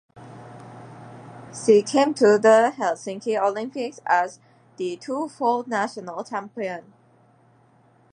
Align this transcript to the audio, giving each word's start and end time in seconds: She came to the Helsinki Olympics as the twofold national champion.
She 1.53 1.83
came 1.83 2.15
to 2.15 2.39
the 2.39 2.73
Helsinki 2.75 3.39
Olympics 3.39 3.99
as 4.07 4.39
the 4.77 4.97
twofold 4.97 5.67
national 5.67 6.23
champion. 6.23 6.91